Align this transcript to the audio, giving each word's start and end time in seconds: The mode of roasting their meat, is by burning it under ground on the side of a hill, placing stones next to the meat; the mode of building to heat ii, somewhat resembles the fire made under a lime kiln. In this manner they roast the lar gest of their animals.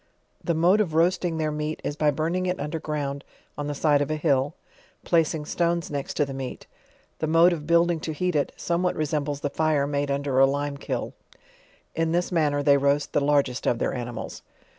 The 0.43 0.55
mode 0.55 0.81
of 0.81 0.95
roasting 0.95 1.37
their 1.37 1.51
meat, 1.51 1.79
is 1.83 1.95
by 1.95 2.09
burning 2.09 2.47
it 2.47 2.59
under 2.59 2.79
ground 2.79 3.23
on 3.55 3.67
the 3.67 3.75
side 3.75 4.01
of 4.01 4.09
a 4.09 4.15
hill, 4.15 4.55
placing 5.05 5.45
stones 5.45 5.91
next 5.91 6.15
to 6.15 6.25
the 6.25 6.33
meat; 6.33 6.65
the 7.19 7.27
mode 7.27 7.53
of 7.53 7.67
building 7.67 7.99
to 7.99 8.11
heat 8.11 8.35
ii, 8.35 8.47
somewhat 8.55 8.95
resembles 8.95 9.41
the 9.41 9.51
fire 9.51 9.85
made 9.85 10.09
under 10.09 10.39
a 10.39 10.47
lime 10.47 10.77
kiln. 10.77 11.13
In 11.93 12.13
this 12.13 12.31
manner 12.31 12.63
they 12.63 12.77
roast 12.77 13.13
the 13.13 13.21
lar 13.21 13.43
gest 13.43 13.67
of 13.67 13.77
their 13.77 13.93
animals. 13.93 14.41